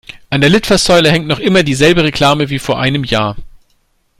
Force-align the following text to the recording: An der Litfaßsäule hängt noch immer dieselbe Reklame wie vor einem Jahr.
An 0.31 0.41
der 0.41 0.49
Litfaßsäule 0.49 1.11
hängt 1.11 1.27
noch 1.27 1.37
immer 1.37 1.61
dieselbe 1.61 2.03
Reklame 2.03 2.49
wie 2.49 2.57
vor 2.57 2.79
einem 2.79 3.03
Jahr. 3.03 3.35